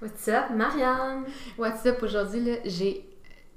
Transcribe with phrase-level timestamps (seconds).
[0.00, 1.24] What's up, Marianne?
[1.56, 3.04] What's up aujourd'hui, là, j'ai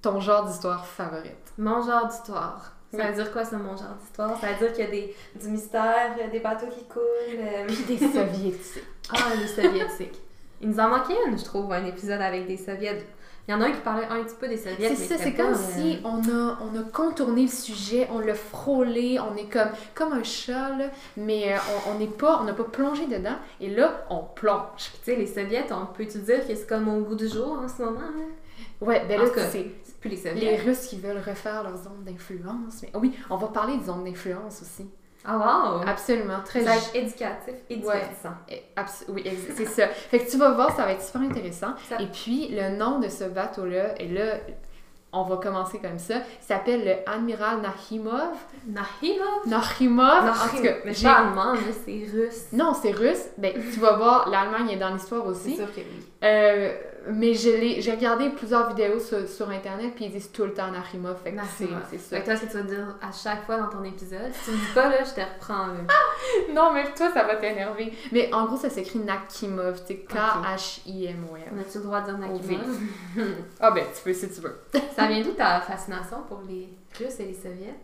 [0.01, 1.53] ton genre d'histoire favorite.
[1.57, 2.73] Mon genre d'histoire.
[2.91, 4.39] Ça veut dire quoi, ça, mon genre d'histoire?
[4.39, 7.01] Ça veut dire qu'il y a des, du mystère, euh, des bateaux qui coulent.
[7.37, 8.83] euh, Puis des soviétiques.
[9.11, 10.19] Ah, les soviétiques.
[10.61, 13.05] Il nous en manquait une, je trouve, un épisode avec des soviets.
[13.49, 14.93] Il y en a un qui parlait un petit peu des soviets.
[14.93, 19.17] C'est ça, comme euh, si on a, on a contourné le sujet, on l'a frôlé,
[19.19, 21.57] on est comme, comme un chat, là, mais euh,
[21.89, 24.59] on n'est pas, on n'a pas plongé dedans, et là, on plonge.
[24.77, 27.67] Tu sais, les soviets, on peut-tu dire que c'est comme au goût du jour en
[27.67, 28.01] ce moment?
[28.01, 28.85] Là?
[28.85, 29.65] Ouais, ben En là, c'est
[29.99, 30.57] plus les les.
[30.57, 32.83] Russes qui veulent refaire leurs zones d'influence.
[32.83, 34.87] Mais oui, on va parler des zones d'influence aussi.
[35.25, 35.81] Ah, wow!
[35.87, 38.33] Absolument, très Ça va être éducatif et divertissant.
[39.09, 39.23] Oui,
[39.55, 39.87] c'est ça.
[39.89, 41.73] Fait que tu vas voir, ça va être super intéressant.
[41.89, 44.35] Ça- Et puis, le nom de ce bateau-là, et là,
[45.11, 48.35] on va commencer comme ça, il s'appelle le Admiral Nahimov.
[48.67, 49.47] Nahimov?
[49.47, 51.53] Nahimov, en tout cas, mais c'est allemand,
[51.85, 52.45] c'est russe.
[52.53, 53.25] Non, c'est russe.
[53.37, 55.55] Ben, tu vas voir, l'Allemagne est dans l'histoire C'est aussi.
[55.57, 56.05] sûr que oui.
[56.23, 56.73] Euh,
[57.13, 61.17] mais j'ai regardé plusieurs vidéos sur, sur Internet, puis ils disent tout le temps Nahimov.
[61.23, 62.15] Fait que c'est c'est ça.
[62.17, 64.31] Fait que toi, ce que tu vas dire à chaque fois dans ton épisode.
[64.33, 65.67] Si tu me dis pas, là, je te reprends.
[65.67, 65.79] Là.
[66.53, 67.93] Non, mais toi, ça va t'énerver.
[68.11, 71.41] Mais en gros, ça s'écrit Nakimov, tu sais, K-H-I-M-O-V.
[71.55, 72.79] On a-tu le droit de dire Nakimov?
[73.59, 74.59] Ah ben, tu peux si tu veux.
[74.95, 77.75] Ça vient d'où ta fascination pour les Russes et les Soviets?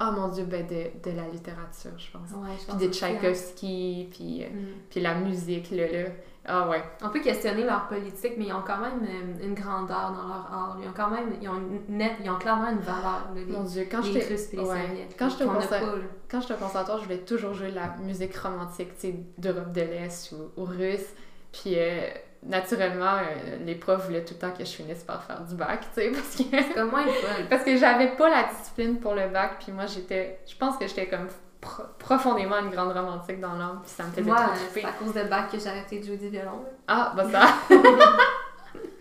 [0.00, 2.30] Oh mon dieu, ben de, de la littérature, je pense.
[2.32, 2.92] Ouais, je Puis de hein.
[2.92, 4.66] Tchaïkovski, puis, euh, Mm.
[4.90, 6.08] puis la musique, là, là.
[6.46, 6.82] Ah ouais.
[7.02, 10.48] On peut questionner leur politique, mais ils ont quand même euh, une grandeur dans leur
[10.52, 10.76] art.
[10.82, 13.46] Ils ont quand même, ils ont, une net, ils ont clairement une valeur, là, les,
[13.46, 15.08] Mon dieu, quand j'étais ouais.
[15.18, 19.72] Quand j'étais au conservatoire, je voulais toujours jouer de la musique romantique, tu sais, d'Europe
[19.72, 21.06] de l'Est ou, ou russe.
[21.50, 22.08] Puis euh,
[22.42, 25.80] naturellement, euh, les profs voulaient tout le temps que je finisse par faire du bac,
[25.94, 27.48] tu sais, parce que C'est comme moi, ils veulent.
[27.50, 30.86] parce que j'avais pas la discipline pour le bac, puis moi j'étais, je pense que
[30.86, 31.28] j'étais comme
[31.64, 34.92] pro- profondément une grande romantique dans l'âme, puis ça me faisait Moi, trop c'est à
[34.92, 36.64] cause de bac que j'ai arrêté de jouer du violon.
[36.86, 37.40] Ah, bah ça,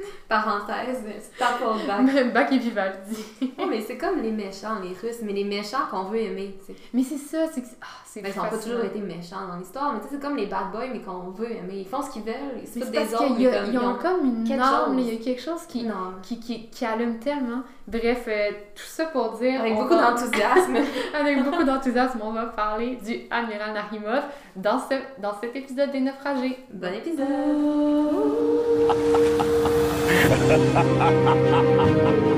[0.30, 2.34] Parenthèse, c'est pas pour le bac.
[2.34, 3.26] bac et Vivaldi.
[3.59, 6.74] Oh, mais c'est comme les méchants, les Russes, mais les méchants qu'on veut aimer, tu
[6.74, 6.80] sais.
[6.94, 9.58] Mais c'est ça, c'est que ah, c'est Ben, ils n'ont pas toujours été méchants dans
[9.58, 11.78] l'histoire, mais c'est comme les bad boys, mais qu'on veut aimer.
[11.78, 14.58] Ils font ce qu'ils veulent, ils se foutent des autres, y ils ont comme une
[14.58, 15.88] là, il y a quelque chose qui,
[16.24, 17.62] qui, qui, qui allume tellement.
[17.88, 19.59] Bref, euh, tout ça pour dire...
[19.59, 20.78] Avec beaucoup va- d'enthousiasme.
[21.19, 24.24] Avec beaucoup d'enthousiasme, on va parler du Admiral Narimov
[24.56, 26.58] dans, ce, dans cet épisode des naufragés.
[26.72, 27.28] bon épisode!
[30.53, 32.32] Ha ha ha ha ha ha!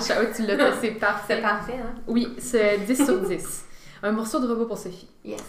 [0.00, 1.40] Fois que tu l'as fait, c'est C'est parfait.
[1.40, 1.94] parfait, hein?
[2.06, 3.64] Oui, c'est 10 sur 10.
[4.02, 5.08] Un morceau de robot pour Sophie.
[5.24, 5.42] Yes.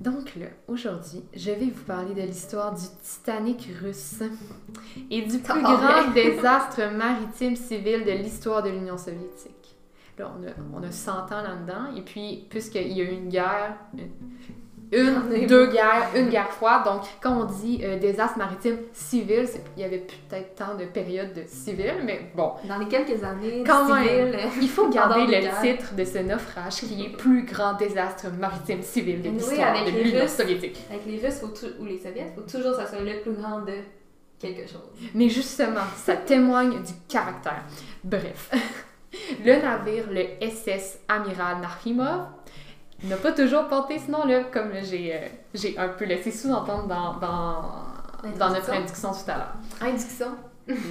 [0.00, 4.22] Donc là, aujourd'hui, je vais vous parler de l'histoire du Titanic russe
[5.10, 9.76] et du plus Oh, grand désastre maritime civil de l'histoire de l'Union soviétique.
[10.16, 13.28] Là, on a, on a 100 ans là-dedans, et puis, puisqu'il y a eu une
[13.28, 13.76] guerre,
[14.90, 19.82] une, deux guerres, une guerre froide, donc quand on dit euh, désastre maritime civil, il
[19.82, 23.86] y avait peut-être tant de périodes de civil, mais bon, Dans les quelques années, Quand
[23.86, 25.60] civil, il faut garder le guerres.
[25.60, 29.94] titre de ce naufrage qui est plus grand désastre maritime civil de Oui, l'histoire avec
[29.94, 30.78] de l'Union soviétique.
[30.90, 31.42] avec les Russes
[31.80, 33.74] ou les Soviets, faut toujours que ça soit le plus grand de
[34.38, 34.88] quelque chose.
[35.14, 37.64] Mais justement, ça témoigne du caractère.
[38.04, 38.50] Bref,
[39.44, 42.26] le navire, le SS Amiral Nakhimov,
[43.04, 47.14] n'a pas toujours porté ce nom-là, comme j'ai euh, j'ai un peu laissé sous-entendre dans,
[47.18, 47.62] dans,
[48.38, 49.52] dans notre introduction tout à l'heure.
[49.80, 50.26] Induction.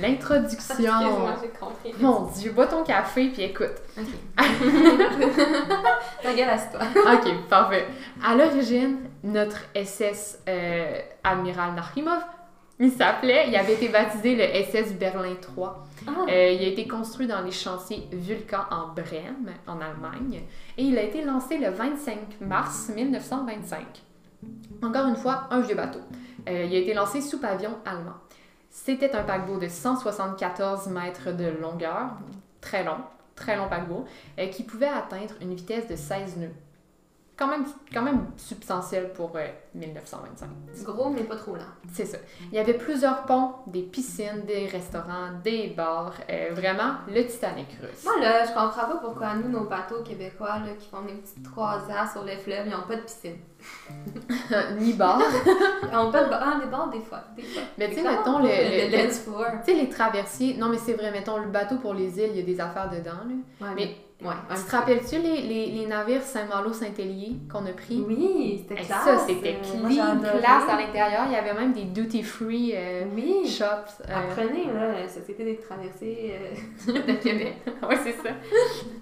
[0.01, 0.75] L'introduction.
[0.79, 1.94] Excuse-moi, j'ai compris.
[2.00, 3.75] Mon Dieu, bois ton café puis écoute.
[3.97, 4.06] Ok.
[6.23, 6.79] Ta gueule à toi.
[7.13, 7.88] Ok, parfait.
[8.25, 12.24] À l'origine, notre SS euh, Amiral Nakhimov,
[12.79, 15.88] il s'appelait, il avait été baptisé le SS Berlin 3.
[16.07, 20.43] Ah, Euh, il a été construit dans les chantiers Vulcan en Brême, en Allemagne,
[20.77, 23.79] et il a été lancé le 25 mars 1925.
[24.83, 26.00] Encore une fois, un vieux bateau.
[26.47, 28.13] Euh, il a été lancé sous pavillon allemand.
[28.69, 32.12] C'était un paquebot de 174 mètres de longueur,
[32.62, 32.97] très long,
[33.35, 34.06] très long paquebot,
[34.39, 36.53] euh, qui pouvait atteindre une vitesse de 16 nœuds.
[37.38, 39.45] Quand même, quand même substantiel pour euh,
[39.75, 40.50] 1925.
[40.84, 41.62] gros, mais pas trop lent.
[41.94, 42.18] C'est ça.
[42.51, 46.13] Il y avait plusieurs ponts, des piscines, des restaurants, des bars.
[46.31, 48.04] euh, vraiment, le Titanic russe.
[48.06, 51.48] Moi, là, je comprends pas pourquoi nous, nos bateaux québécois, là, qui font des petites
[51.51, 53.38] croisières sur les fleuves, ils ont pas de piscine.
[54.80, 55.19] Ni bar.
[55.92, 56.42] Ils ont pas de bar.
[56.44, 57.22] Ah, des bars, des fois.
[57.36, 57.62] Des fois.
[57.78, 59.45] Mais tu sais, mettons, le, le, le- floor.
[59.66, 60.56] tu sais, les traversiers.
[60.57, 62.89] Non, mais c'est vrai, mettons, le bateau pour les îles, il y a des affaires
[62.89, 63.12] dedans.
[63.28, 63.68] Là.
[63.68, 68.03] Ouais, Mais Ouais, Tu te rappelles-tu les, les, les navires Saint-Malo-Saint-Hélier qu'on a pris?
[68.07, 69.03] Oui, c'était Hey, classe.
[69.03, 71.25] ça, c'était moi, clean, classe à l'intérieur.
[71.27, 73.47] Il y avait même des duty-free euh, Oui.
[73.47, 74.01] shops.
[74.09, 77.57] euh, Apprenez, là, Société des traversées euh, de Québec.
[77.87, 78.29] ouais, c'est ça.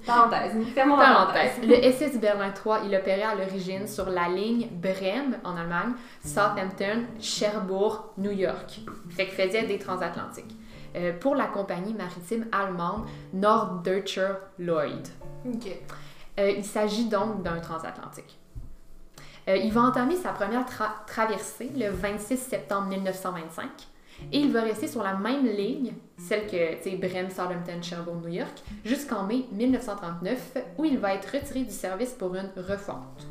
[0.06, 0.52] Parenthèse.
[0.74, 1.62] Fermons parenthèse.
[1.64, 5.94] Le SS Berlin 3, il opérait à l'origine sur la ligne Brême en Allemagne,
[6.26, 8.82] Southampton, Cherbourg, New York.
[9.12, 10.54] Fait qu'il faisait des transatlantiques.
[10.96, 15.08] Euh, pour la compagnie maritime allemande Norddeutscher Lloyd.
[16.40, 18.40] Euh, il s'agit donc d'un transatlantique.
[19.48, 23.70] Euh, il va entamer sa première tra- traversée le 26 septembre 1925
[24.32, 28.16] et il va rester sur la même ligne, celle que, tu sais, Brême, Southampton, Cherbourg,
[28.24, 33.28] New York, jusqu'en mai 1939 où il va être retiré du service pour une refonte,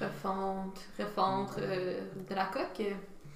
[0.00, 2.84] Refonte, refonte euh, de la coque?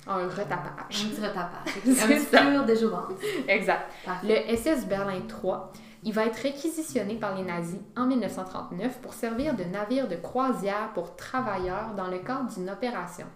[0.06, 0.88] Un Un retapage.
[0.88, 1.72] petit retapage.
[1.84, 2.40] C'est un petit ça.
[2.42, 3.12] pur de jouvence.
[3.48, 3.90] Exact.
[4.04, 4.46] Parfait.
[4.48, 5.72] Le SS Berlin 3,
[6.04, 10.90] il va être réquisitionné par les nazis en 1939 pour servir de navire de croisière
[10.94, 13.26] pour travailleurs dans le cadre d'une opération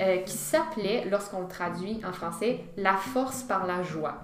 [0.00, 4.14] euh, qui s'appelait, lorsqu'on le traduit en français, La force par la joie.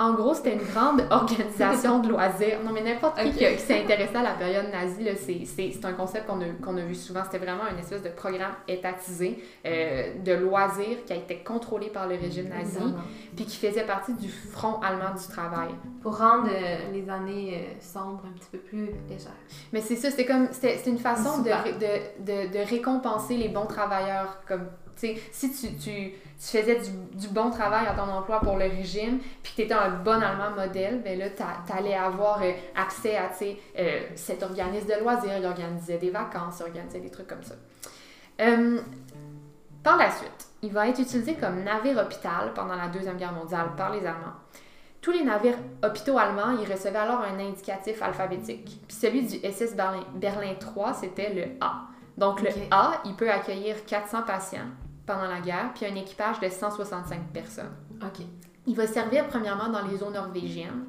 [0.00, 2.58] En gros, c'était une grande organisation de loisirs.
[2.64, 3.34] Non, mais n'importe qui Ok.
[3.34, 7.20] qui, qui s'est intéressé à la période nazie, c'est, un concept qu'on a, vu souvent.
[7.24, 12.08] C'était vraiment une espèce de programme étatisé euh, de loisirs qui a été contrôlé par
[12.08, 12.94] le régime nazi Évidemment.
[13.36, 15.68] puis qui faisait partie du front allemand du travail.
[16.00, 19.32] Pour rendre euh, les années euh, sombres un petit peu plus légères.
[19.74, 21.64] Mais c'est ça, c'est comme c'est une façon de, Super.
[21.64, 24.40] de, de, de récompenser les bons travailleurs.
[24.48, 24.66] Comme,
[25.32, 29.18] si tu, tu, tu faisais du, du bon travail à ton emploi pour le régime,
[29.42, 33.16] puis que tu étais un bon Allemand modèle, ben là, tu allais avoir euh, accès
[33.16, 33.30] à
[33.78, 35.38] euh, cet organisme de loisirs.
[35.38, 37.54] Il organisait des vacances, il organisait des trucs comme ça.
[38.40, 38.80] Euh,
[39.82, 43.70] par la suite, il va être utilisé comme navire hôpital pendant la Deuxième Guerre mondiale
[43.76, 44.34] par les Allemands.
[45.00, 48.80] Tous les navires hôpitaux allemands, ils recevaient alors un indicatif alphabétique.
[48.86, 51.86] Puis celui du SS Berlin, Berlin 3, c'était le A.
[52.18, 54.68] Donc le A, il peut accueillir 400 patients
[55.06, 57.72] pendant la guerre, puis un équipage de 165 personnes.
[58.02, 58.24] Ok.
[58.66, 60.84] Il va servir premièrement dans les eaux norvégiennes,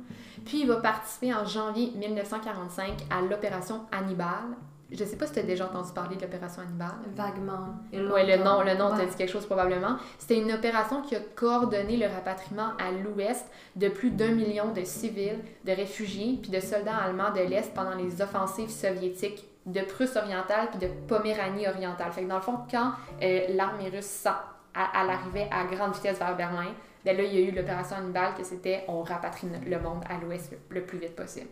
[0.46, 4.56] puis il va participer en janvier 1945 à l'opération Hannibal.
[4.92, 6.92] Je sais pas si tu as déjà entendu parler de l'opération Hannibal.
[7.16, 7.76] Vaguement.
[7.94, 9.06] Oui, le nom, le nom Ouais.
[9.06, 9.96] dit quelque chose probablement.
[10.20, 13.46] C'était une opération qui a coordonné le rapatriement à l'ouest
[13.78, 17.96] de plus d'un million de civils, de réfugiés, puis de soldats allemands de l'Est pendant
[17.96, 22.12] les offensives soviétiques de Prusse orientale puis de Poméranie orientale.
[22.12, 22.92] Fait dans le fond, quand
[23.22, 24.30] euh, l'armée russe sent-
[24.74, 26.68] à- elle arrivait à grande vitesse vers Berlin,
[27.06, 30.18] ben là, il y a eu l'opération Hannibal, que c'était on rapatrie le monde à
[30.24, 31.48] l'ouest le, plus vite possible.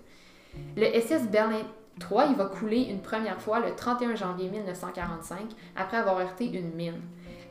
[0.78, 1.62] Le SS Berlin
[2.00, 5.40] 3, il va couler une première fois le 31 janvier 1945
[5.76, 7.02] après avoir heurté une mine.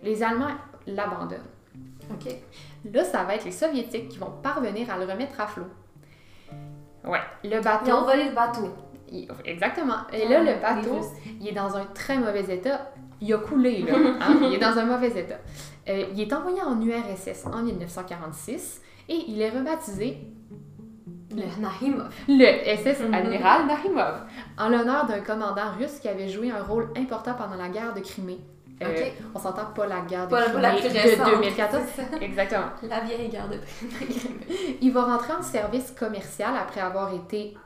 [0.03, 0.55] Les Allemands
[0.87, 1.41] l'abandonnent.
[2.11, 2.33] Ok.
[2.93, 5.67] Là, ça va être les Soviétiques qui vont parvenir à le remettre à flot.
[7.05, 7.87] Ouais, le bateau.
[7.87, 8.75] Ils ont volé le bateau.
[9.45, 9.95] Exactement.
[10.13, 11.01] Et là, le Les bateau,
[11.41, 12.93] il est dans un très mauvais état.
[13.21, 13.95] Il a coulé, là.
[14.21, 15.39] hein, Il est dans un mauvais état.
[15.89, 20.19] Euh, il est envoyé en URSS en 1946 et il est rebaptisé
[21.35, 22.09] Le Nahimov.
[22.29, 23.15] le SS Mhm.
[23.15, 24.15] Admiral Narimov,
[24.59, 28.01] en l'honneur d'un commandant russe qui avait joué un rôle important pendant la guerre de
[28.01, 28.39] Crimée.
[28.83, 29.09] Euh.
[29.35, 31.31] On s'entend pas la guerre de Pas la- la Crimée plus de récente.
[31.41, 31.83] 2014.
[31.97, 32.17] C'est ça.
[32.21, 32.67] Exactement.
[32.83, 33.57] La vieille guerre de
[34.81, 37.57] Il va rentrer en service commercial après avoir été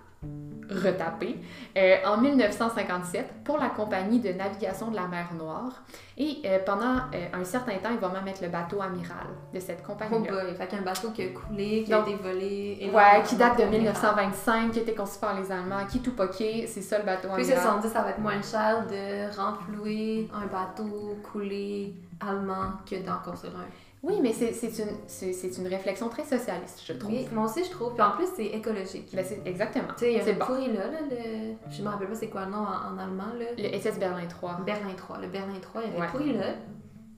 [0.70, 1.37] retapé
[1.76, 5.82] euh, en 1957 pour la compagnie de navigation de la mer Noire.
[6.17, 9.58] Et euh, pendant euh, un certain temps, il va même être le bateau amiral de
[9.60, 10.44] cette Oh compagnie-là.
[10.44, 12.91] boy, fait qu'un bateau qui a coulé, qui Donc, a été volé.
[12.93, 16.13] Ouais, qui date de tourner 1925, qui a été conçu par les Allemands, qui tout
[16.13, 17.75] poqué, c'est ça le bateau Puis ils se amiral.
[17.75, 23.19] sont dit ça va être moins cher de renflouer un bateau coulé allemand que d'en
[23.25, 23.67] construire un.
[24.03, 27.13] Oui, mais c'est une, une réflexion très socialiste, je trouve.
[27.13, 27.94] Oui, moi aussi je trouve.
[27.94, 29.09] Puis en plus c'est écologique.
[29.15, 29.89] Ben, exactement.
[29.97, 30.44] Tu sais, il y a C'est un bon.
[30.47, 31.55] pourri là, là, le...
[31.71, 33.44] je me rappelle pas c'est quoi le nom en, en allemand là.
[33.56, 34.61] Le SS Berlin 3.
[34.67, 35.19] Berlin 3.
[35.19, 36.09] Le Berlin 3, il y avait Ouais.
[36.11, 36.47] pourri là.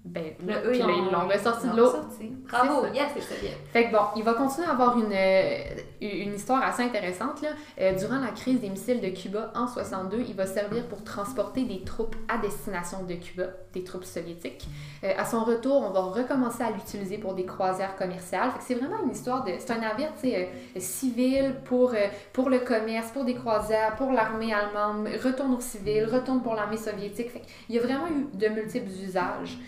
[0.04, 1.90] Ben, Là, puis là, ils l'ont ressorti de l'eau.
[2.50, 3.52] Bravo, yes, c'est ça bien.
[3.72, 5.64] Fait que bon, il va continuer à avoir une, euh,
[6.02, 7.40] une histoire assez intéressante.
[7.40, 7.48] Là.
[7.80, 11.64] Euh, durant la crise des missiles de Cuba en 62, il va servir pour transporter
[11.64, 14.68] des troupes à destination de Cuba, des troupes soviétiques.
[15.04, 18.50] Euh, à son retour, on va recommencer à l'utiliser pour des croisières commerciales.
[18.50, 19.52] Fait que c'est vraiment une histoire de...
[19.58, 21.94] C'est un navire, tu sais, euh, civil pour,
[22.34, 26.76] pour le commerce, pour des croisières, pour l'armée allemande, retourne au civil, retourne pour l'armée
[26.76, 27.30] soviétique.
[27.30, 29.58] Fait qu'il y a vraiment eu de multiples usages.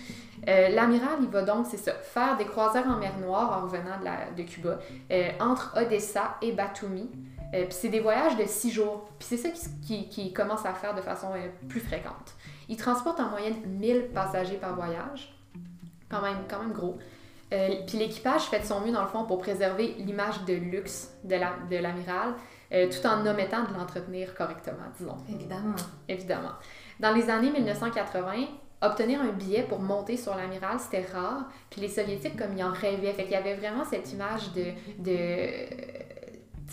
[0.48, 3.98] Euh, L'amiral, il va donc, c'est ça, faire des croisières en mer Noire en revenant
[3.98, 4.78] de, la- de Cuba,
[5.10, 7.10] euh, entre Odessa et Batumi.
[7.54, 9.08] Euh, Puis c'est des voyages de six jours.
[9.18, 11.28] Puis c'est ça qui, qui, qui commence à faire de façon
[11.68, 12.34] plus fréquente.
[12.68, 15.36] Il transporte en moyenne 1000 passagers par voyage.
[16.08, 16.98] Quand même, quand même gros.
[17.50, 21.36] Puis l'équipage fait de son mieux, dans le fond, pour préserver l'image de luxe de
[21.36, 22.34] la- de l'amiral.
[22.70, 25.16] tout en omettant de l'entretenir correctement, disons.
[25.28, 25.74] Évidemment.
[26.08, 26.50] Évidemment.
[26.98, 28.32] Dans les années 1980,
[28.82, 31.48] obtenir un billet pour monter sur l'amiral, c'était rare.
[31.70, 34.64] Puis les Soviétiques, comme ils en rêvaient, fait qu'il y avait vraiment cette image de,
[34.98, 35.96] de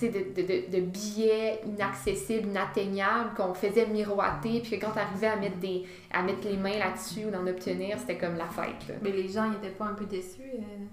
[0.01, 5.35] de, de, de, billets inaccessibles, inatteignables, qu'on faisait miroiter, puis que quand tu arrivais à
[5.35, 8.87] mettre, des, à mettre les mains là-dessus ou d'en obtenir, c'était comme la fête.
[8.87, 8.95] Là.
[9.01, 10.85] Mais les gens n'étaient pas un peu déçus euh,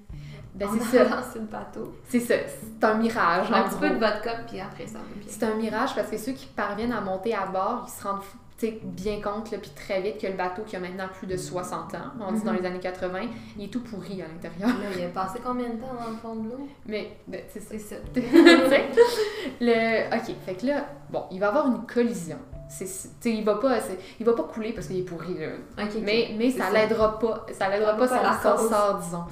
[0.55, 1.23] ben, en c'est ça.
[1.35, 1.95] le bateau?
[2.09, 2.35] C'est ça.
[2.47, 3.51] C'est un mirage.
[3.51, 4.99] Un petit peu de vodka, puis après ça.
[5.27, 8.23] C'est un mirage parce que ceux qui parviennent à monter à bord, ils se rendent
[8.23, 8.40] sais,
[8.83, 11.99] bien compte, puis très vite, que le bateau qui a maintenant plus de 60 ans,
[12.21, 12.59] on dit dans Mhm.
[12.61, 13.21] les années 80,
[13.59, 14.71] il est tout pourri à l'intérieur.
[14.97, 16.69] Il a passé combien de temps dans le fond de l'eau?
[16.87, 17.71] Mais, ben, c'est ça.
[17.71, 17.97] C'est ça.
[19.61, 20.15] Le...
[20.17, 22.39] OK, fait que là, bon, il va avoir une collision.
[22.69, 22.87] Sais,
[23.25, 23.79] il va pas,
[24.21, 25.49] il va pas couler parce qu'il est pourri, là.
[25.79, 26.03] Ok, ok.
[26.03, 29.25] Mais, mais C'est ça l'aidera pas, ça l'aidera pas pas son, sort, disons.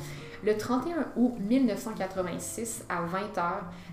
[0.45, 3.43] Le 31 août 1986, à 20h,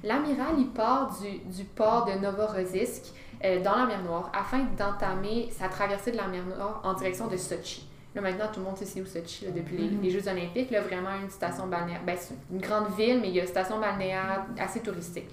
[0.03, 3.03] l'amiral il part du, du port de Novorossiysk
[3.43, 7.27] euh, dans la mer Noire afin d'entamer sa traversée de la mer Noire en direction
[7.27, 7.87] de Sochi.
[8.15, 10.01] Là, maintenant, tout le monde sait c'est où Sochi là, depuis les, Mhm.
[10.01, 10.71] les Jeux Olympiques.
[10.71, 12.01] Là, vraiment une station balnéaire.
[12.05, 15.27] Ben, c'est une grande ville, mais il y a une station balnéaire assez touristique.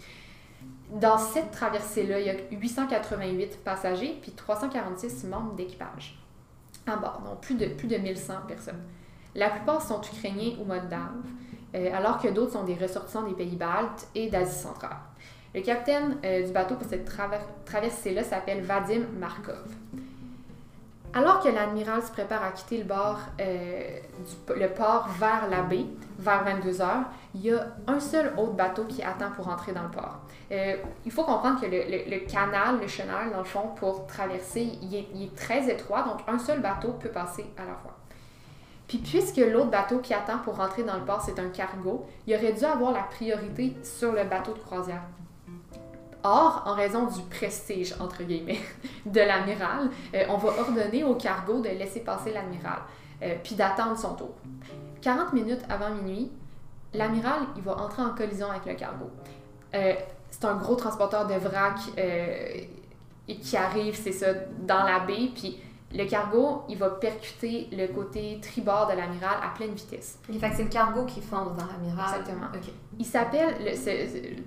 [0.91, 6.19] Dans cette traversée-là, il y a 888 passagers puis 346 membres d'équipage
[6.87, 8.83] à bord, donc plus de, plus de 1100 personnes.
[9.35, 11.23] La plupart sont ukrainiens ou moldaves,
[11.75, 14.97] euh, alors que d'autres sont des ressortissants des pays baltes et d'Asie centrale.
[15.55, 19.67] Le capitaine euh, du bateau pour cette traver- traversée-là s'appelle Vadim Markov.
[21.15, 22.87] Alors que l'admiral se prépare à quitter le
[23.41, 25.85] euh, port vers la baie,
[26.19, 26.87] vers 22h,
[27.35, 30.21] il y a un seul autre bateau qui attend pour entrer dans le port.
[30.51, 34.95] Euh, il faut comprendre que le canal, le chenal, dans le fond, pour traverser, il
[34.95, 37.95] est, il est très étroit, donc un seul bateau peut passer à la fois.
[38.89, 42.35] Puis puisque l'autre bateau qui attend pour rentrer dans le port, c'est un cargo, il
[42.35, 45.03] aurait dû avoir la priorité sur le bateau de croisière.
[46.25, 48.61] Or, en raison du prestige, entre guillemets,
[49.07, 52.79] de l'amiral, euh, on va ordonner au cargo de laisser passer l'amiral,
[53.23, 54.35] euh, puis d'attendre son tour.
[55.01, 56.31] 40 minutes avant minuit,
[56.95, 59.11] l'amiral, il va entrer en collision avec le cargo.
[59.75, 59.95] Euh,
[60.31, 64.29] c'est un gros transporteur de vrac et qui arrive, c'est ça,
[64.61, 65.61] dans la baie, puis
[65.95, 70.19] le cargo, il va percuter le côté tribord de l'amiral à pleine vitesse.
[70.29, 72.21] Ok, fait que c'est le cargo qui fonce dans l'amiral.
[72.21, 72.47] Exactement.
[72.55, 72.73] Ok.
[72.99, 73.55] Il s'appelle,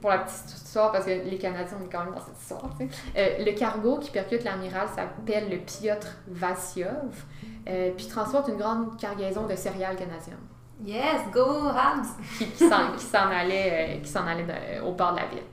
[0.01, 2.69] pour la petite histoire, parce que les Canadiens, on est quand même dans cette histoire.
[3.17, 7.23] Euh, le cargo qui percute l'amiral s'appelle le Piotr Vassiov,
[7.67, 10.37] euh, puis transporte une grande cargaison de céréales canadiennes
[10.85, 12.07] Yes, go Habs!
[12.37, 15.43] qui, qui s'en, allait, euh, qui allait de- au bord de la ville.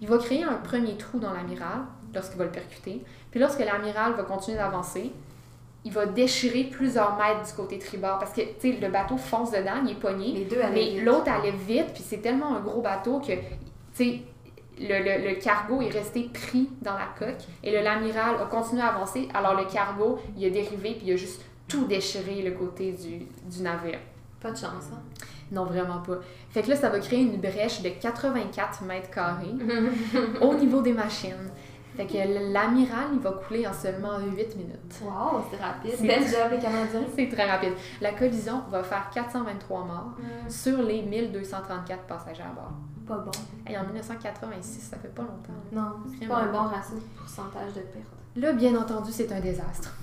[0.00, 1.80] Il va créer un premier trou dans l'amiral
[2.14, 5.12] lorsqu'il va le percuter, puis lorsque l'amiral va continuer d'avancer,
[5.84, 9.50] il va déchirer plusieurs mètres du côté tribord parce que tu sais, le bateau fonce
[9.50, 10.32] dedans, il est pogné.
[10.32, 13.40] Les deux Mais l'autre allait vite, puis c'est tellement un gros bateau que, tu
[13.94, 14.20] sais,
[14.78, 18.82] le, le- le cargo est resté pris dans la coque et le l'amiral a continué
[18.82, 19.28] à avancer.
[19.34, 23.26] Alors le cargo, il a dérivé, puis il a juste tout déchiré le côté du,
[23.50, 23.98] du navire.
[24.40, 25.00] Pas de chance, hein?
[25.52, 26.18] Non, vraiment pas.
[26.50, 29.52] Fait que là, ça va créer une brèche de 84 mètres carrés
[30.40, 31.50] au niveau des machines.
[31.96, 35.00] Fait que l'amiral, il va couler en seulement 8 minutes.
[35.02, 36.00] Wow, c'est rapide.
[36.00, 37.02] Belle job, les Canadiens.
[37.16, 37.72] C'est très rapide.
[38.00, 40.12] La collision va faire 423 morts
[40.48, 42.72] sur les 1234 passagers à bord.
[43.06, 43.30] Pas bon.
[43.68, 45.52] Et en 1986, ça fait pas longtemps.
[45.72, 48.06] Non, c'est pas un bon ratio de pourcentage de perte.
[48.36, 49.92] Là, bien entendu, c'est un désastre.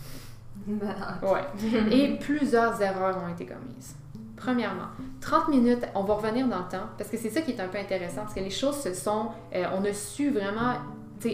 [0.68, 1.44] Ben, Ouais.
[1.92, 3.96] Et plusieurs erreurs ont été commises.
[4.36, 4.88] Premièrement,
[5.22, 7.68] 30 minutes, on va revenir dans le temps, parce que c'est ça qui est un
[7.70, 9.30] peu intéressant, parce que les choses se sont...
[9.56, 10.74] euh, on a su vraiment,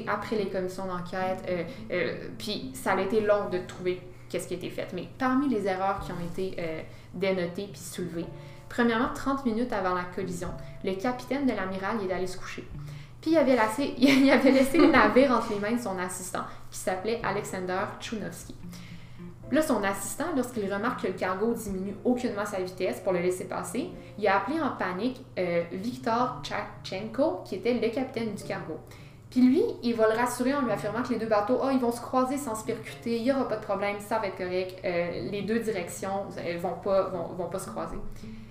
[0.08, 4.54] après les commissions d'enquête, euh, euh, puis ça a été long de trouver qu'est-ce qui
[4.56, 4.88] a été fait.
[4.94, 6.82] Mais parmi les erreurs qui ont été euh,
[7.14, 8.26] dénotées puis soulevées,
[8.70, 10.50] premièrement, 30 minutes avant la collision,
[10.84, 12.68] le capitaine de l'amiral est allé se coucher.
[13.22, 16.44] Puis il avait, laissé, il avait laissé le navire entre les mains de son assistant,
[16.70, 18.56] qui s'appelait Alexander Tchounovsky.
[19.52, 23.46] Là, son assistant, lorsqu'il remarque que le cargo diminue aucunement sa vitesse pour le laisser
[23.46, 28.80] passer, il a appelé en panique euh, Viktor Tchatchenko, qui était le capitaine du cargo.
[29.34, 31.80] Puis lui, il va le rassurer en lui affirmant que les deux bateaux, ah, ils
[31.80, 34.38] vont se croiser sans se percuter, il n'y aura pas de problème, ça va être
[34.38, 37.98] correct, euh, les deux directions ne vont pas, vont, vont pas se croiser.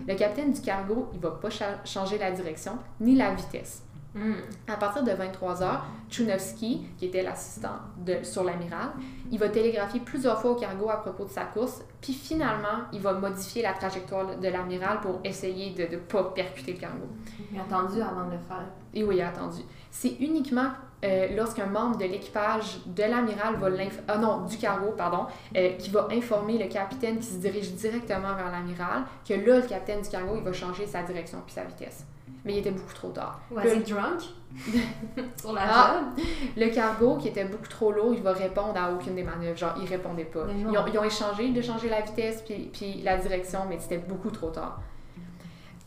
[0.09, 3.85] Le capitaine du cargo, il va pas cha- changer la direction ni la vitesse.
[4.15, 4.35] Hmm.
[4.69, 7.77] À partir de 23h, Tchounovsky, qui était l'assistant
[8.23, 8.91] sur l'amiral,
[9.31, 13.01] il va télégraphier plusieurs fois au cargo à propos de sa course, puis finalement, il
[13.01, 17.07] va modifier la trajectoire de l'amiral pour essayer de ne pas percuter le cargo.
[17.51, 18.67] J'ai attendu avant de le faire.
[18.93, 19.63] Et oui, il a attendu.
[19.91, 20.69] C'est uniquement
[21.05, 23.69] euh, lorsqu'un membre de l'équipage de l'amiral va
[24.09, 25.27] ah non, du cargo, pardon,
[25.57, 29.67] euh, qui va informer le capitaine qui se dirige directement vers l'amiral, que là, le
[29.67, 32.07] capitaine du cargo, il va changer sa direction puis sa vitesse.
[32.45, 33.41] Mais il était beaucoup trop tard.
[33.51, 34.23] Ouais, Le- drunk?
[35.41, 35.95] Sur la Ah.
[36.17, 36.25] job?
[36.57, 39.57] Le cargo, qui était beaucoup trop lourd, il va répondre à aucune des manœuvres.
[39.57, 40.47] Genre, il répondait pas.
[40.57, 43.99] Ils ont, ils ont échangé de changer la vitesse puis, puis la direction, mais c'était
[43.99, 44.81] beaucoup trop tard.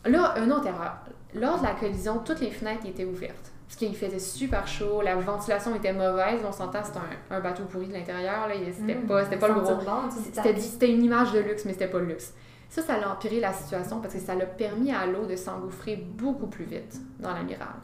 [0.04, 0.96] Là, un autre erreur.
[1.34, 3.52] Lors de la collision, toutes les fenêtres étaient ouvertes.
[3.66, 6.40] Parce qu'il faisait super chaud, la ventilation était mauvaise.
[6.46, 8.48] On s'entend, c'était un, un bateau pourri de l'intérieur.
[8.72, 9.06] C'était Mm.
[9.06, 9.74] pas, pas le gros.
[9.74, 10.08] bon,
[10.56, 12.32] c'était une image de luxe, mais c'était pas le luxe.
[12.68, 15.96] Ça, ça a empiré la situation parce que ça l'a permis à l'eau de s'engouffrer
[15.96, 17.76] beaucoup plus vite dans l'amiral.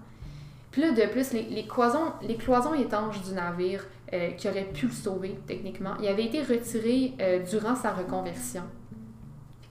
[0.70, 4.86] Puis là, de plus, les, cloisons, les cloisons étanches du navire euh, qui auraient pu
[4.86, 8.62] le sauver techniquement, il avait été retiré euh, durant sa reconversion.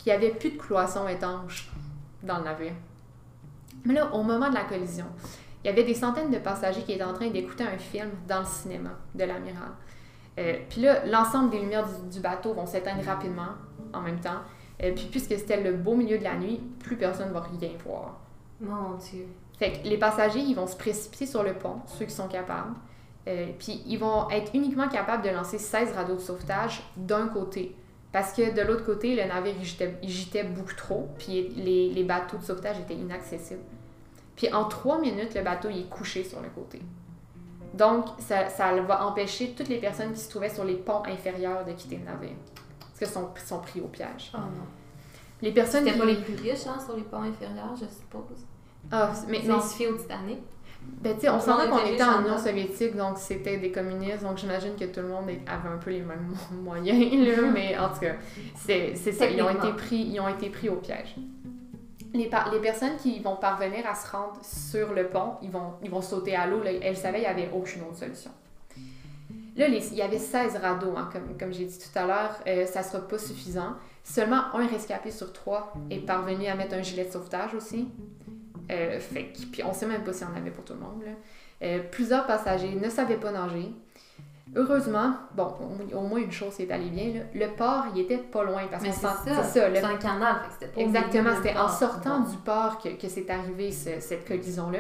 [0.05, 1.71] Il n'y avait plus de cloisons étanches
[2.23, 2.73] dans le navire.
[3.83, 5.05] Mais là, au moment de la collision,
[5.63, 8.39] il y avait des centaines de passagers qui étaient en train d'écouter un film dans
[8.39, 9.71] le cinéma de l'amiral.
[10.39, 13.53] Euh, puis là, l'ensemble des lumières du bateau vont s'éteindre rapidement
[13.93, 14.41] en même temps.
[14.83, 17.69] Euh, puis puisque c'était le beau milieu de la nuit, plus personne ne va rien
[17.85, 18.19] voir.
[18.59, 19.27] Mon Dieu.
[19.57, 22.73] Fait que les passagers, ils vont se précipiter sur le pont, ceux qui sont capables.
[23.27, 27.75] Euh, puis ils vont être uniquement capables de lancer 16 radeaux de sauvetage d'un côté.
[28.11, 29.53] Parce que de l'autre côté, le navire,
[30.01, 33.61] il gîtait beaucoup trop, puis les, les bateaux de sauvetage étaient inaccessibles.
[34.35, 36.81] Puis en trois minutes, le bateau, il est couché sur le côté.
[37.73, 41.63] Donc, ça, ça va empêcher toutes les personnes qui se trouvaient sur les ponts inférieurs
[41.63, 42.35] de quitter le navire.
[43.01, 44.31] Qu'ils sont, sont pris au piège.
[44.35, 44.65] Oh non.
[45.41, 45.99] Les personnes C'était qui...
[45.99, 48.45] pas les plus riches, hein, sur les ponts inférieurs, je suppose.
[48.91, 50.37] Ah, mais, se fié au Titanic.
[51.01, 52.37] Ben, tu sais, on sentait qu'on était en en Union bas.
[52.37, 56.01] soviétique, donc c'était des communistes, donc j'imagine que tout le monde avait un peu les
[56.01, 58.13] mêmes mo- moyens, là, mais en tout cas,
[58.55, 61.15] c'est c'est ça, ils ont, été pris, ils ont été pris au piège.
[62.13, 65.73] Les, par- les personnes qui vont parvenir à se rendre sur le pont, ils vont,
[65.83, 68.31] ils vont sauter à l'eau, là, elles savaient qu'il n'y avait aucune autre solution.
[69.55, 72.39] Là, les- il y avait 16 radeaux, hein, comme, comme j'ai dit tout à l'heure,
[72.47, 73.73] euh, ça ne sera pas suffisant.
[74.03, 77.87] Seulement un rescapé sur trois est parvenu à mettre un gilet de sauvetage aussi.
[78.71, 80.79] Euh, fait que- puis on sait même pas s'il y en avait pour tout le
[80.79, 81.03] monde.
[81.05, 81.11] là.
[81.63, 83.71] Euh, plusieurs passagers ne savaient pas nager.
[84.55, 85.53] Heureusement, bon,
[85.93, 88.63] au, au moins une chose est allée bien, là, le port, il était pas loin
[88.69, 88.91] parce qu'on
[89.23, 89.69] c'est ça.
[89.69, 93.29] le- un canal, que c'était pas Exactement, c'était en sortant du port que, que c'est
[93.29, 94.79] arrivé ce- cette collision-là.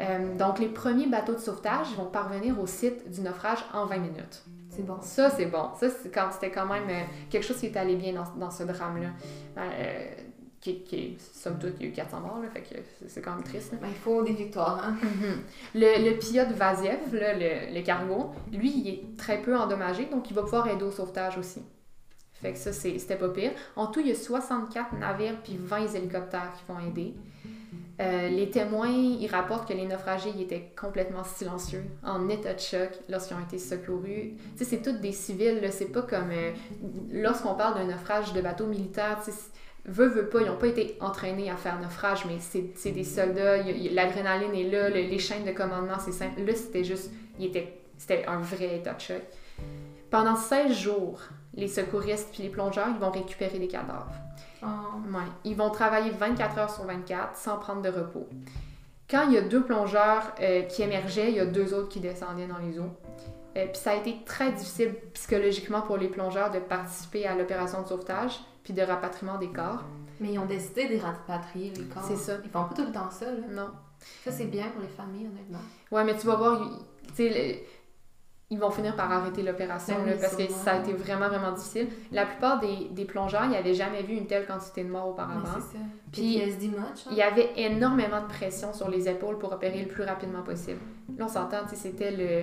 [0.00, 3.98] Euh, donc, les premiers bateaux de sauvetage vont parvenir au site du naufrage en 20
[3.98, 4.42] minutes.
[4.70, 4.96] C'est bon.
[5.02, 5.68] Ça, c'est bon.
[5.78, 8.50] Ça, c'est quand c'était quand même euh, quelque chose qui est allé bien dans, dans
[8.50, 9.08] ce drame-là.
[9.58, 10.04] Euh,
[10.60, 13.34] qui, qui, somme toute, il y a eu 400 morts, là, fait que c'est- quand
[13.34, 13.74] même triste.
[13.82, 14.94] Ben, il faut des victoires, hein.
[15.74, 20.30] Le, le pilote Vaziev, là, le, le cargo, lui, il est très peu endommagé, donc
[20.30, 21.62] il va pouvoir aider au sauvetage aussi.
[22.34, 23.50] Fait que ça, c'est- c'était pas pire.
[23.74, 27.14] En tout, il y a 64 navires puis 20 hélicoptères qui vont aider.
[28.00, 32.58] Euh, les témoins, ils rapportent que les naufragés ils étaient complètement silencieux, en état de
[32.58, 34.34] choc lorsqu'ils ont été secourus.
[34.56, 36.30] Tu sais, c'est tous des civils, c'est pas comme...
[36.30, 36.52] euh,
[37.12, 39.36] lorsqu'on parle d'un naufrage de bateau militaire, tu sais,
[39.84, 43.58] veut, veut pas, ils n'ont pas été entraînés à faire naufrage, mais c'est des soldats,
[43.58, 46.42] l'adrénaline est là, le- les chaînes de commandement, c'est simple.
[46.42, 47.10] Là, c'était juste...
[47.98, 49.22] C'était un vrai état de choc.
[50.10, 51.20] Pendant 16 jours,
[51.54, 54.12] les secouristes puis les plongeurs, ils vont récupérer des cadavres.
[54.62, 54.66] Oh.
[55.12, 55.24] Ouais.
[55.44, 58.28] Ils vont travailler 24 heures sur 24 sans prendre de repos.
[59.10, 62.00] Quand il y a deux plongeurs euh, qui émergeaient, il y a deux autres qui
[62.00, 62.90] descendaient dans les eaux.
[63.56, 67.82] Euh, puis ça a été très difficile psychologiquement pour les plongeurs de participer à l'opération
[67.82, 69.84] de sauvetage puis de rapatriement des corps.
[70.20, 72.04] Mais ils ont décidé de rapatrier les corps.
[72.04, 72.34] C'est ça.
[72.44, 73.40] Ils font pas tout le temps ça, là.
[73.50, 73.70] Non.
[74.24, 75.58] Ça, c'est bien pour les familles, honnêtement.
[75.90, 76.70] Ouais, mais tu vas voir,
[77.08, 77.64] tu sais,
[78.52, 81.52] ils vont finir par arrêter l'opération Ben oui, parce que ça a été vraiment, vraiment
[81.52, 81.88] difficile.
[82.12, 85.40] La plupart des, des plongeurs, ils n'avaient jamais vu une telle quantité de morts auparavant.
[85.54, 85.84] c'est ça.
[86.12, 89.88] Puis- Puis, much, Il y avait énormément de pression sur les épaules pour opérer le
[89.88, 90.80] plus rapidement possible.
[91.18, 92.42] Là, on s'entend, c'était le.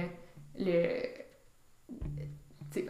[0.66, 1.20] le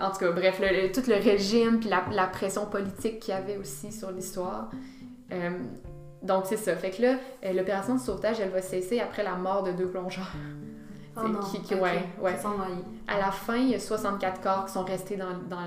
[0.01, 3.33] en tout cas, bref, le- le- tout le régime puis la, la pression politique qu'il
[3.33, 4.69] y avait aussi sur l'histoire.
[5.31, 5.51] Euh,
[6.21, 6.75] donc, c'est ça.
[6.75, 9.87] Fait que là, euh, l'opération de sauvetage, elle va cesser après la mort de deux
[9.87, 10.31] plongeurs.
[11.25, 11.39] Oh non.
[11.39, 11.81] qui- qui- ok.
[11.81, 12.33] ouais, ouais.
[12.37, 12.83] Ils sont noyés.
[13.07, 15.57] À la fin, il y a 64 corps qui sont restés dans, dans,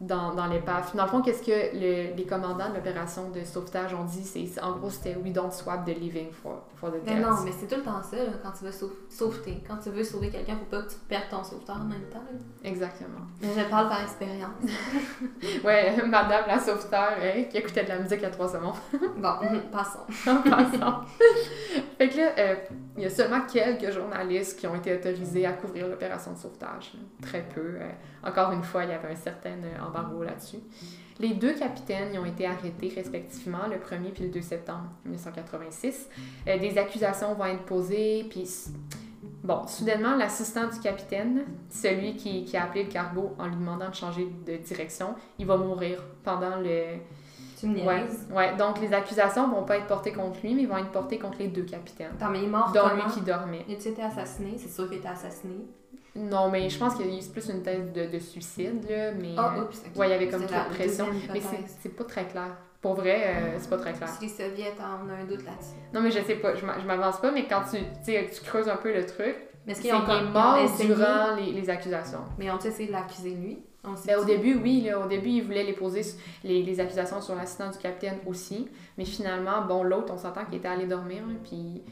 [0.00, 0.94] dans, dans l'épave.
[0.94, 4.24] Dans le fond, qu'est-ce que le- les commandants de l'opération de sauvetage ont dit?
[4.24, 7.18] C'est, en gros, c'était «We don't swap the living for, for the dead».
[7.22, 9.62] Non, mais c'est tout le temps ça, là, quand tu veux sau- sauveter.
[9.66, 12.18] Quand tu veux sauver quelqu'un, faut pas que tu perdes ton sauveteur en même temps.
[12.30, 12.38] là.
[12.68, 13.20] Exactement.
[13.40, 14.50] Mais je parle par expérience.
[15.64, 18.74] Ouais, madame la sauveteur hein, qui écoutait de la musique à trois secondes.
[19.16, 19.32] Bon,
[19.72, 20.00] passons.
[20.30, 21.00] en passant.
[21.98, 22.54] fait que là, euh,
[22.96, 26.92] il y a seulement quelques journalistes qui ont été autorisés à couvrir l'opération de sauvetage.
[26.94, 27.00] là.
[27.26, 27.60] Très peu.
[27.80, 27.88] euh,
[28.22, 30.58] encore une fois, il y avait un certain euh, embargo là-dessus.
[31.18, 36.08] Les deux capitaines ont été arrêtés respectivement le 1er puis le 2 septembre 1986.
[36.46, 38.46] Euh, des accusations vont être posées, puis
[39.42, 43.88] bon, soudainement, l'assistant du capitaine, celui qui, qui a appelé le cargo en lui demandant
[43.88, 46.98] de changer de direction, il va mourir pendant le,
[47.58, 48.54] Tu me Ouais, ouais.
[48.56, 51.48] Donc, les accusations vont pas être portées contre lui, mais vont être portées contre les
[51.48, 52.12] deux capitaines.
[52.20, 53.04] Attends, mais il est mort Dont comment?
[53.06, 53.64] lui qui dormait.
[53.68, 54.56] Il a-tu été assassiné?
[54.58, 55.54] C'est sûr qu'il a été assassiné.
[56.16, 59.12] Non, mais je pense que c'est plus une thèse de, de suicide, là.
[59.12, 59.34] Mais.
[59.36, 61.06] Ah, oups, ouais, il y avait comme trop la pression.
[61.32, 61.40] Mais
[61.80, 62.56] c'est pas très clair.
[62.80, 64.08] Pour vrai, euh, c'est pas très clair.
[64.08, 65.74] Si les soviets, on a un doute là-dessus.
[65.92, 68.68] Non, mais je sais pas, je m'a- je m'avance pas, mais quand tu, tu creuses
[68.68, 69.34] un peu le truc,
[69.66, 72.20] Mais est-ce c'est qu'il est mort durant les, les accusations.
[72.38, 73.58] Mais ont-ils essayé de l'accuser lui?
[73.82, 76.02] On Ben, au début, oui, là, au début, il voulait les poser
[76.44, 80.56] les, les accusations sur l'assistant du capitaine aussi, mais finalement, bon, l'autre, on s'entend qu'il
[80.56, 81.82] était allé dormir, puis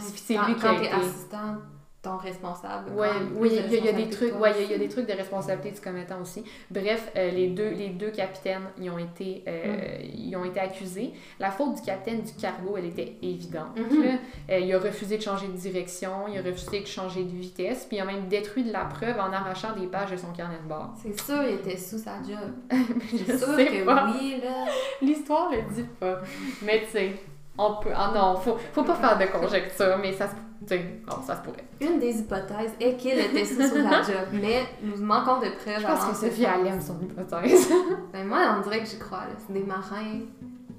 [0.00, 0.88] c'est quand, lui qui a été...
[0.90, 1.56] assistant,
[2.02, 2.90] ton responsable.
[2.96, 4.78] Ouais, oui, il y, a- il y a des trucs, ouais, il y a- y
[4.80, 6.42] des trucs de responsabilité du commettant aussi.
[6.68, 11.12] Bref, euh, les deux, les deux capitaines, ils ont été, euh, ils ont été accusés.
[11.38, 13.78] La faute du capitaine du cargo, elle était évidente.
[13.78, 14.02] Mhm.
[14.02, 14.10] là.
[14.50, 17.84] Euh, il a refusé de changer de direction, il a refusé de changer de vitesse,
[17.86, 20.58] puis il a même détruit de la preuve en arrachant des pages de son carnet
[20.62, 20.90] de bord.
[21.00, 22.50] C'est sûr, il était sous sa job.
[23.10, 24.06] C'est sûr que pas.
[24.18, 24.64] oui, là.
[25.00, 26.20] L'histoire le dit pas.
[26.62, 27.12] Mais tu sais,
[27.56, 27.90] on peut.
[27.94, 30.32] Ah non, faut, faut pas faire de conjecture, mais ça se.
[30.34, 31.64] Tu bon, ça se pourrait.
[31.80, 35.80] Une des hypothèses est qu'il était sous sur la job, mais nous manquons de preuves.
[35.80, 37.68] Je pense que Sophie, elle aime son hypothèse.
[38.12, 39.20] Ben moi, on dirait que j'y crois.
[39.20, 39.34] là.
[39.46, 40.20] C'est des marins,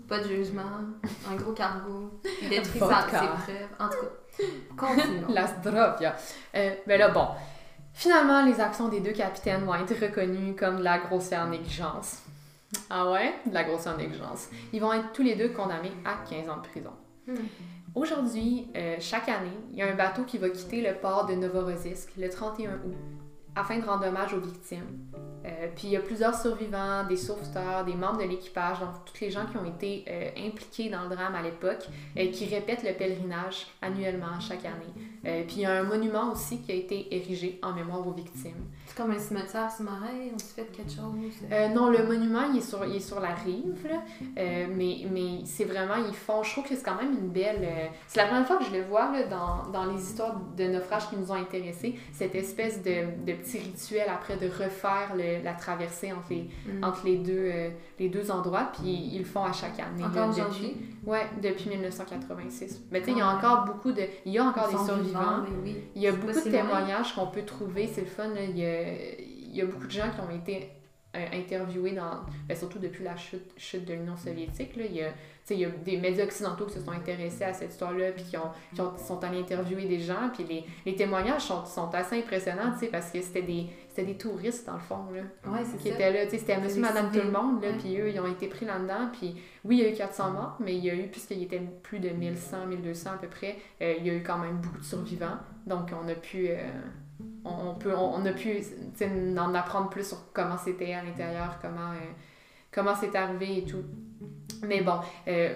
[0.07, 0.61] pas de jugement,
[1.31, 2.11] un gros cargo,
[2.49, 3.69] détruit ses preuves.
[3.79, 3.97] En tout
[4.37, 4.43] cas,
[4.77, 5.27] continuons.
[5.33, 6.15] La zdrovia.
[6.55, 7.27] Euh, ben là, bon.
[7.95, 12.23] Finalement, les actions des deux capitaines vont être reconnues comme de la grossière négligence.
[12.89, 13.35] Ah ouais?
[13.45, 14.47] De la grossière négligence.
[14.73, 16.89] Ils vont être tous les deux condamnés à 15 ans de prison.
[17.27, 17.35] Hmm.
[17.95, 21.35] Aujourd'hui, euh, chaque année, il y a un bateau qui va quitter le port de
[21.35, 22.95] Novorossiysk le 31 août
[23.55, 24.97] afin de rendre hommage aux victimes.
[25.45, 29.21] Euh, puis il y a plusieurs survivants, des sauveteurs, des membres de l'équipage, donc tous
[29.21, 31.85] les gens qui ont été euh, impliqués dans le drame à l'époque,
[32.17, 35.43] euh, qui répètent le pèlerinage annuellement chaque année.
[35.47, 38.65] Puis il y a un monument aussi qui a été érigé en mémoire aux victimes.
[38.95, 40.97] C'est comme un cimetière sous-marin, on se fait quelque chose.
[41.51, 44.01] Euh, non, le monument, il est sur, il est sur la rive, là.
[44.37, 47.61] Euh, mais, mais c'est vraiment, ils font, je trouve que c'est quand même une belle...
[47.63, 50.65] euh, c'est la première fois que je le vois là, dans, dans les histoires de
[50.65, 55.43] naufrages qui nous ont intéressés, cette espèce de, de petit rituel après de refaire le-
[55.43, 56.83] la traversée entre les, Hmm.
[56.83, 57.51] entre les deux,
[57.99, 60.03] les deux endroits, puis ils le font à chaque année.
[60.03, 60.77] Encore aujourd'hui?
[61.05, 62.81] Ouais, depuis 1986.
[62.91, 64.03] Mais tu sais, il y a Ah encore beaucoup de...
[64.25, 65.43] Il y a encore des survivants.
[65.63, 65.77] oui.
[65.95, 68.27] Il y a beaucoup de témoignages qu'on peut trouver, c'est le fun.
[68.29, 68.41] là.
[68.43, 70.69] Il, y a, il y a beaucoup de gens qui ont été
[71.15, 74.75] euh, interviewés, dans, ben, surtout depuis la chute, chute de l'Union soviétique.
[74.75, 74.83] Là.
[74.89, 75.09] Il, y a,
[75.51, 78.37] il y a des médias occidentaux qui se sont intéressés à cette histoire-là, puis qui,
[78.37, 80.29] ont, qui ont- sont allés interviewer des gens.
[80.33, 84.65] Puis les, les témoignages sont, sont assez impressionnants, parce que c'était des, c'était des touristes,
[84.65, 85.05] dans le fond.
[85.13, 85.21] Là
[85.51, 85.95] Ouais, qui ça.
[85.95, 86.29] étaient là.
[86.29, 87.77] C'était monsieur, madame, tout le monde, là, Ouais.
[87.77, 89.09] puis eux, ils ont été pris là-dedans.
[89.13, 91.43] Puis oui, il y a eu 400 morts, mais il y a eu, puisqu'il y
[91.43, 94.57] était plus de 1100, 1200 à peu près, euh, il y a eu quand même
[94.57, 95.37] beaucoup de survivants.
[95.67, 96.47] Donc, on a pu...
[96.49, 96.55] euh,
[97.45, 98.61] on, peut, on, on a pu
[99.37, 102.11] en apprendre plus sur comment c'était à l'intérieur, comment, euh,
[102.71, 103.83] comment c'est arrivé et tout.
[104.65, 104.95] Mais bon,
[105.27, 105.55] euh,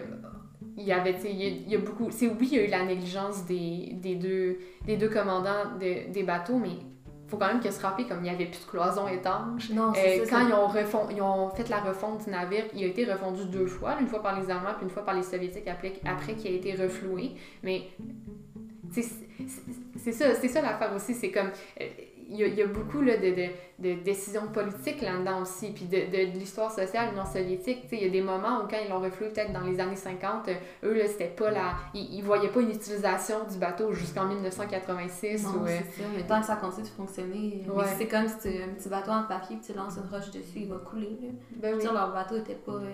[0.75, 2.07] il y avait, il y a- il y, a beaucoup...
[2.11, 6.11] C'est oui, il y a eu la négligence des, des, deux, des deux commandants de-
[6.11, 6.71] des bateaux, mais
[7.29, 9.69] faut quand même que se rappeler comme il n'y avait plus de cloison étanche.
[9.71, 10.29] Non, Euh, ça.
[10.29, 13.45] quand ils ont, refond- ils ont fait la refonte du navire, il a été refondu
[13.45, 16.35] deux fois, une fois par les Allemands puis une fois par les Soviétiques après, après
[16.35, 17.31] qu'il a été refloué.
[17.63, 17.89] Mais
[20.11, 21.49] c'est ça, c'est ça l'affaire aussi, c'est comme
[21.81, 21.85] euh,
[22.29, 23.47] il y, a, il y a beaucoup là, de, de,
[23.79, 27.83] de décisions politiques là-dedans aussi, puis de, de, l'histoire sociale non soviétique.
[27.83, 29.79] Tu sais, Il y a des moments où quand ils l'ont refloué, peut-être dans les
[29.79, 31.75] années 50, euh, eux, là, c'était pas la...
[31.93, 35.43] Ils, ils voyaient pas une utilisation du bateau jusqu'en 1986.
[35.45, 36.07] Non, ou, euh, c'est ça.
[36.17, 37.63] Mais tant que ça continue de fonctionner.
[37.69, 37.83] Ouais.
[37.85, 40.31] Mais c'est comme si tu un petit bateau en papier puis tu lances une roche
[40.31, 41.17] dessus, il va couler.
[41.21, 41.29] Là.
[41.61, 41.83] ben oui.
[41.85, 42.73] Leur bateau était pas.
[42.73, 42.91] euh,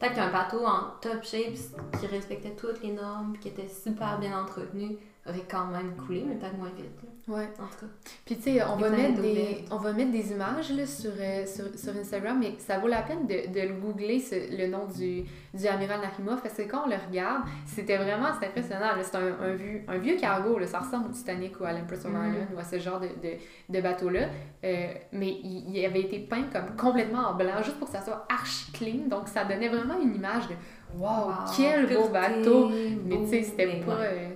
[0.00, 1.54] Peut-être qu'un bateau en top shape
[2.00, 6.24] qui respectait toutes les normes puis qui était super bien entretenu aurait quand même coulé,
[6.26, 6.86] mais peut-être moins vite.
[7.02, 7.08] là.
[7.36, 7.48] Ouais.
[7.60, 7.92] En tout cas.
[8.24, 11.46] Puis tu sais, on, va mettre des, on va mettre des images là, sur, euh,
[11.46, 14.86] sur, sur Instagram, mais ça vaut la peine de, de le googler, ce- le nom
[14.86, 15.22] du,
[15.54, 18.86] du amiral Nakhimov, parce que quand on le regarde, c'était vraiment c'est impressionnant.
[19.00, 22.04] C'est un, un, vieux, un vieux cargo, là, ça ressemble au Titanic ou à l'Empress
[22.04, 22.16] of Mhm.
[22.16, 23.36] Ireland ou à ce genre de, de,
[23.68, 24.26] de bateau-là.
[24.64, 28.02] Euh, mais il, il avait été peint comme complètement en blanc, juste pour que ça
[28.04, 29.06] soit archi clean.
[29.08, 30.54] Donc ça donnait vraiment une image de
[30.98, 32.68] Wow, Wow, quel beau bateau!
[33.06, 34.28] Mais tu sais, c'était pas, euh,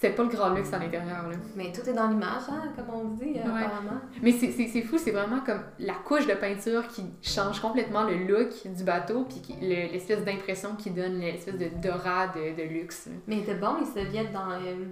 [0.00, 1.28] c'était pas le grand luxe à l'intérieur.
[1.28, 1.34] là.
[1.56, 3.40] Mais tout est dans l'image, hein, comme on dit, Ouais.
[3.40, 4.00] apparemment.
[4.22, 8.04] Mais c'est- c'est c'est fou, c'est vraiment comme la couche de peinture qui change complètement
[8.04, 12.56] le look du bateau, puis qui- le- l'espèce d'impression qui donne l'espèce de d'aura de,
[12.56, 13.08] de luxe.
[13.26, 14.84] Mais il était bon, les soviets dans, euh,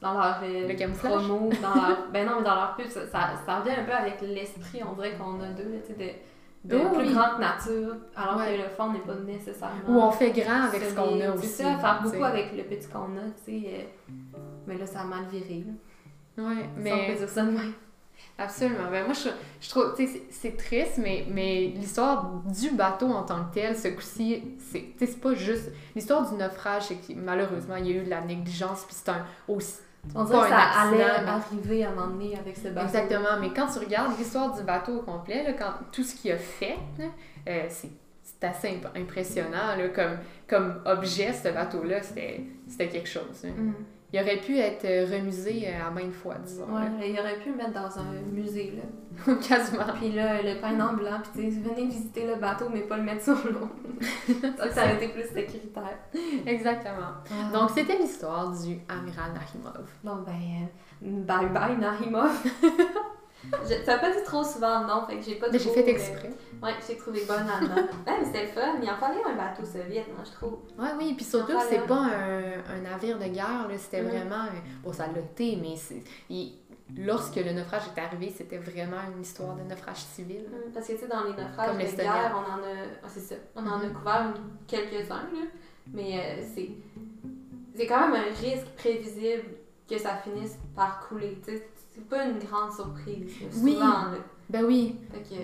[0.00, 1.12] dans leur euh, Le camouflage?
[1.26, 3.92] promo, dans leur, ben non, mais dans leur pub, ça, ça, ça revient un peu
[3.92, 6.10] avec l'esprit, on dirait qu'on a deux, tu sais, de,
[6.64, 7.12] de Oh, plus oui.
[7.12, 8.56] grande nature, alors Ouais.
[8.56, 9.80] que le fond n'est pas nécessairement.
[9.88, 11.46] Ou on fait grand avec ce qu'on a aussi.
[11.48, 13.62] C'est ça, faire beaucoup avec le petit qu'on a, tu sais.
[13.66, 16.44] euh, mais là, ça a mal viré, là.
[16.44, 17.72] Ouais, on peut mais dire ça de même.
[18.38, 18.90] Absolument.
[18.90, 19.28] Ben, moi, je,
[19.60, 23.76] je trouve, tu sais, c'est- triste, mais, mais l'histoire du bateau en tant que tel,
[23.76, 25.70] ce coup-ci, c'est tu sais, c'est pas juste.
[25.94, 29.10] L'histoire du naufrage, c'est que malheureusement, il y a eu de la négligence, puis c'est
[29.10, 29.80] un aussi.
[30.14, 32.86] On dirait que ça accident, allait mais- arriver à un moment donné avec ce bateau.
[32.86, 33.38] Exactement.
[33.40, 36.36] Mais quand tu regardes l'histoire du bateau au complet, là, quand, tout ce qu'il a
[36.36, 36.76] fait,
[37.48, 37.90] euh, c'est
[38.42, 39.76] assez imp- impressionnant.
[39.78, 43.44] Là, comme, comme objet, ce bateau-là, c'était c'était quelque chose.
[43.44, 43.50] hein.
[43.56, 43.74] Mm.
[44.12, 46.64] Il aurait pu être euh, remusé euh, à maintes fois, disons.
[46.64, 49.34] Ouais, il aurait pu le mettre dans un musée, là.
[49.48, 49.84] Quasiment.
[49.94, 52.98] Puis là, le pain en blanc, puis tu sais, venez visiter le bateau, mais pas
[52.98, 53.68] le mettre sur l'eau.
[54.58, 55.98] ça, ça aurait été plus sécuritaire.
[56.46, 57.14] Exactement.
[57.52, 59.88] Donc, Donc, c'était l'histoire du amiral Nakhimov.
[60.04, 60.68] bon, ben,
[61.04, 62.44] euh, bye bye, Narimov.
[63.64, 65.86] Je- Ça pas dit trop souvent, non, fait que j'ai pas Mais j'ai fait euh,
[65.88, 66.30] exprès.
[66.62, 67.74] Ouais, j'ai trouvé bonne là-dedans.
[68.06, 68.74] ouais, mais c'était fun.
[68.82, 70.58] Il en fallait un bateau soviète, moi, je trouve.
[70.78, 74.08] Ouais, oui, puis surtout, Enfin, c'est pas un, un navire de guerre, là, c'était Mhm.
[74.08, 74.44] vraiment.
[74.84, 76.52] Bon, ça l'a été, mais c'est- il-
[76.96, 80.44] lorsque le naufrage est arrivé, c'était vraiment une histoire de naufrage civil.
[80.52, 82.76] Hum, Parce que, tu sais, dans les naufrages Comme de guerre, on en a...
[83.02, 83.34] ah, c'est ça.
[83.56, 83.92] On en a Mhm.
[83.94, 84.34] couvert
[84.68, 85.46] quelques-uns, là.
[85.92, 86.70] Mais euh, c'est...
[87.74, 89.44] C'est quand même un risque prévisible
[89.88, 91.66] que ça finisse par couler, tu sais.
[91.94, 93.30] C'est pas une grande surprise,
[93.62, 93.74] Oui.
[93.74, 94.14] souvent, là.
[94.48, 95.40] Ben oui, Fait que...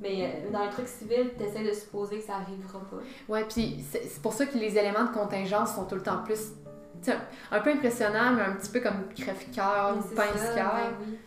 [0.00, 2.96] Mais euh, dans un truc civil, t'essaies de supposer que ça arrivera pas.
[3.28, 6.52] ouais, puis c'est pour ça que les éléments de contingence sont tout le temps plus.
[7.04, 7.16] tu sais,
[7.52, 10.74] un peu impressionnants, mais un petit peu comme crève-cœur, pince-cœur.
[10.74, 11.18] ben oui.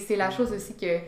[0.00, 0.98] C'est- la chose aussi que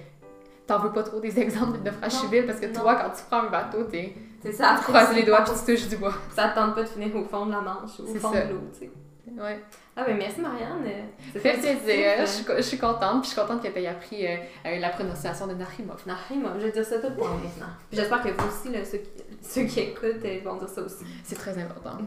[0.67, 2.81] t'en veux pas trop des exemples de naufrage civil parce que non.
[2.81, 4.77] toi, quand tu prends un bateau, t'es- C'est ça.
[4.79, 6.15] tu croises les doigts puis tu touches du bois.
[6.37, 8.45] Ça te tente pas de finir au fond de la Manche, au C'est fond ça.
[8.45, 8.91] de l'eau, tu sais.
[9.33, 9.61] Ouais.
[9.97, 10.85] Ah ben merci Marianne.
[11.33, 12.21] Ça fait plaisir.
[12.21, 14.37] Je suis, je suis contente, puis je suis contente que tu aies appris euh,
[14.67, 16.03] euh, la prononciation de Narimov.
[16.07, 17.73] Narim, je vais dire ça tout le temps maintenant.
[17.93, 19.11] J'espère que vous aussi, là, ceux, qui,
[19.43, 21.05] ceux qui écoutent, euh, vont dire ça aussi.
[21.25, 21.99] C'est très important.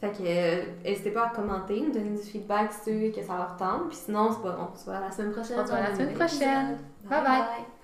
[0.00, 3.56] Fait que euh, n'hésitez pas à commenter, nous donner du feedback si que ça leur
[3.56, 3.88] tente.
[3.88, 4.68] Puis sinon, c'est pas bon.
[4.72, 5.58] On se voit la semaine prochaine.
[5.60, 6.78] On se voit la semaine prochaine.
[7.08, 7.77] Bye bye.